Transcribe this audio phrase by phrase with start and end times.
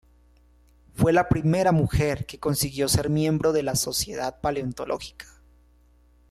[0.95, 5.27] Fue la primera mujer que consiguió ser miembro de la Sociedad Paleontológica.